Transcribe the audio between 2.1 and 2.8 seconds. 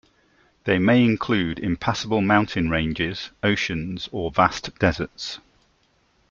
mountain